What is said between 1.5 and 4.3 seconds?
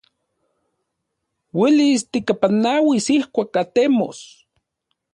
Uelis tikapanauis ijkuak atemos.